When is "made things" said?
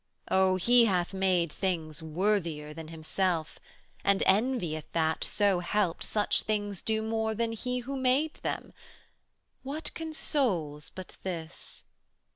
1.13-2.01